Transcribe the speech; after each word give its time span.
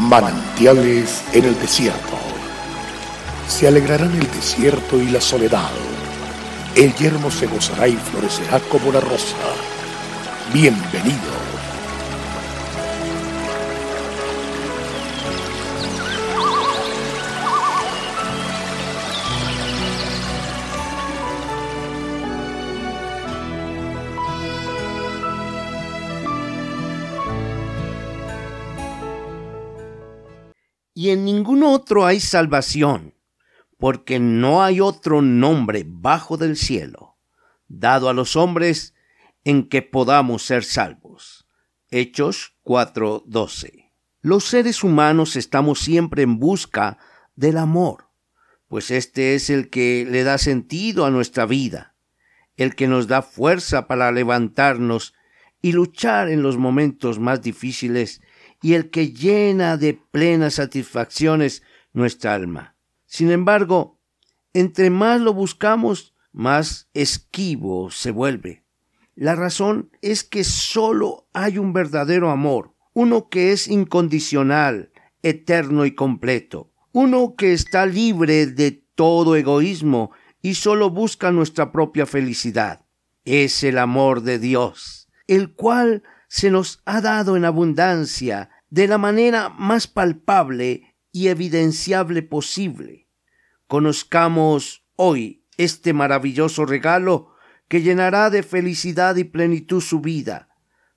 Manantiales 0.00 1.22
en 1.34 1.44
el 1.44 1.60
desierto. 1.60 2.16
Se 3.46 3.68
alegrarán 3.68 4.14
el 4.14 4.30
desierto 4.30 4.98
y 4.98 5.10
la 5.10 5.20
soledad. 5.20 5.70
El 6.74 6.94
yermo 6.94 7.30
se 7.30 7.46
gozará 7.46 7.86
y 7.86 7.96
florecerá 7.96 8.60
como 8.60 8.90
la 8.92 9.00
rosa. 9.00 9.36
Bienvenido 10.54 11.39
y 31.00 31.08
en 31.08 31.24
ningún 31.24 31.62
otro 31.62 32.04
hay 32.04 32.20
salvación, 32.20 33.14
porque 33.78 34.18
no 34.18 34.62
hay 34.62 34.82
otro 34.82 35.22
nombre 35.22 35.82
bajo 35.86 36.36
del 36.36 36.58
cielo, 36.58 37.16
dado 37.68 38.10
a 38.10 38.12
los 38.12 38.36
hombres 38.36 38.92
en 39.42 39.70
que 39.70 39.80
podamos 39.80 40.42
ser 40.42 40.62
salvos. 40.62 41.46
Hechos 41.88 42.54
4:12. 42.64 43.94
Los 44.20 44.44
seres 44.44 44.84
humanos 44.84 45.36
estamos 45.36 45.78
siempre 45.78 46.20
en 46.20 46.38
busca 46.38 46.98
del 47.34 47.56
amor, 47.56 48.10
pues 48.68 48.90
este 48.90 49.34
es 49.34 49.48
el 49.48 49.70
que 49.70 50.06
le 50.06 50.22
da 50.22 50.36
sentido 50.36 51.06
a 51.06 51.10
nuestra 51.10 51.46
vida, 51.46 51.94
el 52.56 52.74
que 52.74 52.88
nos 52.88 53.06
da 53.06 53.22
fuerza 53.22 53.86
para 53.86 54.12
levantarnos 54.12 55.14
y 55.62 55.72
luchar 55.72 56.28
en 56.28 56.42
los 56.42 56.58
momentos 56.58 57.18
más 57.18 57.40
difíciles 57.40 58.20
y 58.62 58.74
el 58.74 58.90
que 58.90 59.12
llena 59.12 59.76
de 59.76 59.94
plenas 60.10 60.54
satisfacciones 60.54 61.62
nuestra 61.92 62.34
alma. 62.34 62.76
Sin 63.06 63.30
embargo, 63.30 63.98
entre 64.52 64.90
más 64.90 65.20
lo 65.20 65.32
buscamos, 65.34 66.14
más 66.32 66.88
esquivo 66.94 67.90
se 67.90 68.10
vuelve. 68.10 68.64
La 69.14 69.34
razón 69.34 69.90
es 70.02 70.24
que 70.24 70.44
sólo 70.44 71.28
hay 71.32 71.58
un 71.58 71.72
verdadero 71.72 72.30
amor, 72.30 72.74
uno 72.92 73.28
que 73.28 73.52
es 73.52 73.68
incondicional, 73.68 74.92
eterno 75.22 75.84
y 75.84 75.94
completo, 75.94 76.72
uno 76.92 77.34
que 77.36 77.52
está 77.52 77.86
libre 77.86 78.46
de 78.46 78.84
todo 78.94 79.36
egoísmo 79.36 80.10
y 80.42 80.54
sólo 80.54 80.90
busca 80.90 81.30
nuestra 81.30 81.72
propia 81.72 82.06
felicidad. 82.06 82.86
Es 83.24 83.62
el 83.62 83.78
amor 83.78 84.22
de 84.22 84.38
Dios, 84.38 85.08
el 85.26 85.52
cual 85.52 86.02
se 86.30 86.52
nos 86.52 86.80
ha 86.84 87.00
dado 87.00 87.36
en 87.36 87.44
abundancia 87.44 88.50
de 88.70 88.86
la 88.86 88.98
manera 88.98 89.48
más 89.48 89.88
palpable 89.88 90.94
y 91.10 91.26
evidenciable 91.26 92.22
posible. 92.22 93.08
Conozcamos 93.66 94.86
hoy 94.94 95.44
este 95.56 95.92
maravilloso 95.92 96.66
regalo 96.66 97.34
que 97.66 97.82
llenará 97.82 98.30
de 98.30 98.44
felicidad 98.44 99.16
y 99.16 99.24
plenitud 99.24 99.80
su 99.80 100.00
vida, 100.00 100.48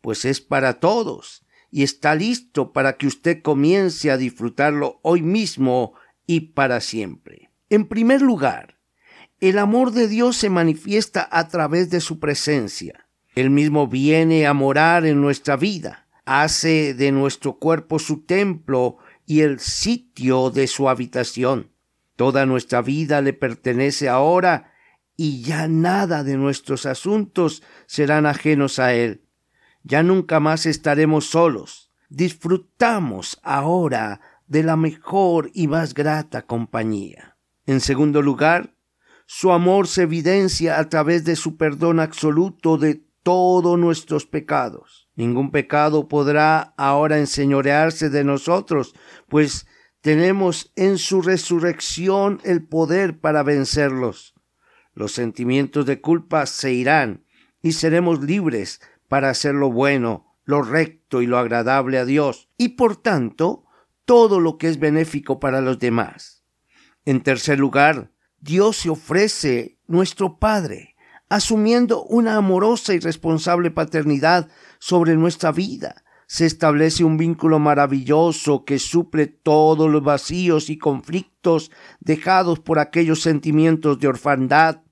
pues 0.00 0.24
es 0.24 0.40
para 0.40 0.78
todos 0.78 1.44
y 1.72 1.82
está 1.82 2.14
listo 2.14 2.72
para 2.72 2.96
que 2.96 3.08
usted 3.08 3.42
comience 3.42 4.12
a 4.12 4.16
disfrutarlo 4.16 5.00
hoy 5.02 5.22
mismo 5.22 5.94
y 6.24 6.52
para 6.52 6.80
siempre. 6.80 7.50
En 7.68 7.88
primer 7.88 8.22
lugar, 8.22 8.78
el 9.40 9.58
amor 9.58 9.90
de 9.90 10.06
Dios 10.06 10.36
se 10.36 10.50
manifiesta 10.50 11.28
a 11.32 11.48
través 11.48 11.90
de 11.90 12.00
su 12.00 12.20
presencia. 12.20 13.05
Él 13.36 13.50
mismo 13.50 13.86
viene 13.86 14.46
a 14.46 14.54
morar 14.54 15.04
en 15.04 15.20
nuestra 15.20 15.56
vida, 15.56 16.06
hace 16.24 16.94
de 16.94 17.12
nuestro 17.12 17.58
cuerpo 17.58 17.98
su 17.98 18.24
templo 18.24 18.96
y 19.26 19.42
el 19.42 19.60
sitio 19.60 20.50
de 20.50 20.66
su 20.66 20.88
habitación. 20.88 21.70
Toda 22.16 22.46
nuestra 22.46 22.80
vida 22.80 23.20
le 23.20 23.34
pertenece 23.34 24.08
ahora 24.08 24.72
y 25.18 25.42
ya 25.42 25.68
nada 25.68 26.24
de 26.24 26.38
nuestros 26.38 26.86
asuntos 26.86 27.62
serán 27.84 28.24
ajenos 28.24 28.78
a 28.78 28.94
Él. 28.94 29.22
Ya 29.82 30.02
nunca 30.02 30.40
más 30.40 30.64
estaremos 30.64 31.26
solos. 31.26 31.92
Disfrutamos 32.08 33.38
ahora 33.42 34.22
de 34.46 34.62
la 34.62 34.76
mejor 34.76 35.50
y 35.52 35.68
más 35.68 35.92
grata 35.92 36.40
compañía. 36.46 37.36
En 37.66 37.80
segundo 37.80 38.22
lugar, 38.22 38.72
su 39.26 39.52
amor 39.52 39.88
se 39.88 40.02
evidencia 40.02 40.78
a 40.78 40.88
través 40.88 41.24
de 41.24 41.36
su 41.36 41.58
perdón 41.58 42.00
absoluto 42.00 42.78
de 42.78 43.05
todos 43.26 43.76
nuestros 43.76 44.24
pecados. 44.24 45.08
Ningún 45.16 45.50
pecado 45.50 46.06
podrá 46.06 46.74
ahora 46.76 47.18
enseñorearse 47.18 48.08
de 48.08 48.22
nosotros, 48.22 48.94
pues 49.28 49.66
tenemos 50.00 50.70
en 50.76 50.96
su 50.96 51.20
resurrección 51.20 52.40
el 52.44 52.64
poder 52.64 53.18
para 53.18 53.42
vencerlos. 53.42 54.36
Los 54.94 55.10
sentimientos 55.10 55.86
de 55.86 56.00
culpa 56.00 56.46
se 56.46 56.72
irán 56.72 57.24
y 57.62 57.72
seremos 57.72 58.22
libres 58.22 58.80
para 59.08 59.30
hacer 59.30 59.56
lo 59.56 59.72
bueno, 59.72 60.36
lo 60.44 60.62
recto 60.62 61.20
y 61.20 61.26
lo 61.26 61.36
agradable 61.36 61.98
a 61.98 62.04
Dios, 62.04 62.48
y 62.56 62.76
por 62.76 62.94
tanto 62.94 63.64
todo 64.04 64.38
lo 64.38 64.56
que 64.56 64.68
es 64.68 64.78
benéfico 64.78 65.40
para 65.40 65.60
los 65.60 65.80
demás. 65.80 66.44
En 67.04 67.24
tercer 67.24 67.58
lugar, 67.58 68.12
Dios 68.38 68.76
se 68.76 68.90
ofrece 68.90 69.80
nuestro 69.88 70.38
Padre 70.38 70.95
asumiendo 71.28 72.02
una 72.04 72.36
amorosa 72.36 72.94
y 72.94 72.98
responsable 72.98 73.70
paternidad 73.70 74.48
sobre 74.78 75.16
nuestra 75.16 75.52
vida. 75.52 76.04
Se 76.28 76.46
establece 76.46 77.04
un 77.04 77.16
vínculo 77.16 77.58
maravilloso 77.58 78.64
que 78.64 78.78
suple 78.78 79.26
todos 79.26 79.90
los 79.90 80.02
vacíos 80.02 80.70
y 80.70 80.78
conflictos 80.78 81.70
dejados 82.00 82.58
por 82.58 82.78
aquellos 82.78 83.22
sentimientos 83.22 83.98
de 84.00 84.08
orfandad, 84.08 84.82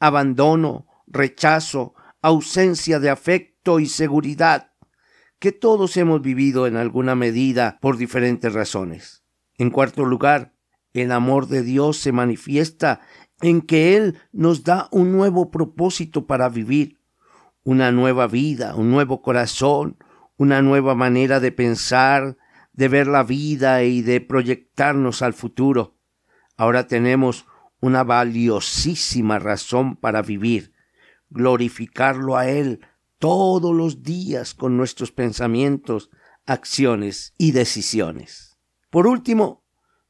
abandono, 0.00 0.86
rechazo, 1.06 1.94
ausencia 2.22 2.98
de 2.98 3.10
afecto 3.10 3.78
y 3.78 3.86
seguridad 3.86 4.70
que 5.40 5.52
todos 5.52 5.96
hemos 5.96 6.20
vivido 6.20 6.66
en 6.66 6.76
alguna 6.76 7.14
medida 7.14 7.78
por 7.80 7.96
diferentes 7.96 8.52
razones. 8.52 9.24
En 9.56 9.70
cuarto 9.70 10.04
lugar, 10.04 10.54
el 10.92 11.10
amor 11.12 11.48
de 11.48 11.62
Dios 11.62 11.96
se 11.96 12.12
manifiesta 12.12 13.00
en 13.42 13.62
que 13.62 13.96
Él 13.96 14.18
nos 14.32 14.64
da 14.64 14.88
un 14.90 15.12
nuevo 15.12 15.50
propósito 15.50 16.26
para 16.26 16.48
vivir, 16.48 16.98
una 17.62 17.92
nueva 17.92 18.26
vida, 18.26 18.74
un 18.74 18.90
nuevo 18.90 19.22
corazón, 19.22 19.96
una 20.36 20.62
nueva 20.62 20.94
manera 20.94 21.40
de 21.40 21.52
pensar, 21.52 22.36
de 22.72 22.88
ver 22.88 23.06
la 23.06 23.22
vida 23.22 23.82
y 23.82 24.02
de 24.02 24.20
proyectarnos 24.20 25.22
al 25.22 25.34
futuro. 25.34 25.96
Ahora 26.56 26.86
tenemos 26.86 27.46
una 27.80 28.04
valiosísima 28.04 29.38
razón 29.38 29.96
para 29.96 30.22
vivir, 30.22 30.72
glorificarlo 31.30 32.36
a 32.36 32.48
Él 32.48 32.80
todos 33.18 33.74
los 33.74 34.02
días 34.02 34.54
con 34.54 34.76
nuestros 34.76 35.12
pensamientos, 35.12 36.10
acciones 36.46 37.34
y 37.38 37.52
decisiones. 37.52 38.58
Por 38.90 39.06
último, 39.06 39.59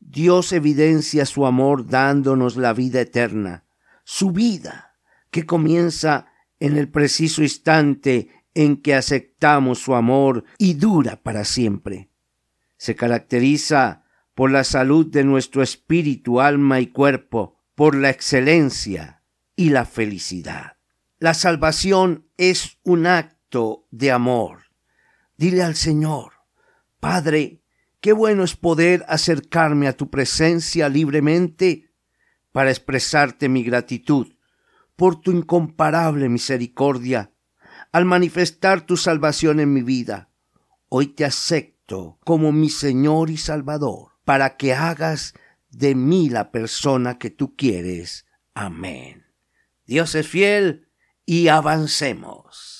Dios 0.00 0.52
evidencia 0.52 1.26
su 1.26 1.46
amor 1.46 1.86
dándonos 1.86 2.56
la 2.56 2.72
vida 2.72 3.00
eterna, 3.00 3.64
su 4.04 4.32
vida, 4.32 4.96
que 5.30 5.46
comienza 5.46 6.26
en 6.58 6.76
el 6.76 6.88
preciso 6.88 7.42
instante 7.42 8.28
en 8.54 8.78
que 8.78 8.94
aceptamos 8.94 9.78
su 9.78 9.94
amor 9.94 10.44
y 10.58 10.74
dura 10.74 11.22
para 11.22 11.44
siempre. 11.44 12.10
Se 12.76 12.96
caracteriza 12.96 14.04
por 14.34 14.50
la 14.50 14.64
salud 14.64 15.06
de 15.06 15.22
nuestro 15.22 15.62
espíritu, 15.62 16.40
alma 16.40 16.80
y 16.80 16.88
cuerpo, 16.88 17.60
por 17.74 17.94
la 17.94 18.10
excelencia 18.10 19.22
y 19.54 19.70
la 19.70 19.84
felicidad. 19.84 20.76
La 21.18 21.34
salvación 21.34 22.26
es 22.36 22.78
un 22.82 23.06
acto 23.06 23.86
de 23.90 24.10
amor. 24.10 24.62
Dile 25.36 25.62
al 25.62 25.76
Señor, 25.76 26.32
Padre, 26.98 27.59
Qué 28.00 28.12
bueno 28.12 28.44
es 28.44 28.56
poder 28.56 29.04
acercarme 29.08 29.86
a 29.86 29.96
tu 29.96 30.08
presencia 30.08 30.88
libremente 30.88 31.90
para 32.50 32.70
expresarte 32.70 33.48
mi 33.48 33.62
gratitud 33.62 34.32
por 34.96 35.20
tu 35.20 35.30
incomparable 35.32 36.28
misericordia 36.28 37.32
al 37.92 38.06
manifestar 38.06 38.86
tu 38.86 38.96
salvación 38.96 39.60
en 39.60 39.72
mi 39.72 39.82
vida. 39.82 40.30
Hoy 40.88 41.08
te 41.08 41.24
acepto 41.24 42.18
como 42.24 42.52
mi 42.52 42.70
Señor 42.70 43.30
y 43.30 43.36
Salvador 43.36 44.12
para 44.24 44.56
que 44.56 44.72
hagas 44.74 45.34
de 45.68 45.94
mí 45.94 46.30
la 46.30 46.50
persona 46.50 47.18
que 47.18 47.30
tú 47.30 47.54
quieres. 47.54 48.26
Amén. 48.54 49.26
Dios 49.84 50.14
es 50.14 50.26
fiel 50.26 50.88
y 51.26 51.48
avancemos. 51.48 52.79